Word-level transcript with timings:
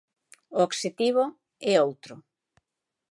O 0.57 0.59
obxectivo 0.67 1.23
é 1.71 1.73
outro. 1.87 2.15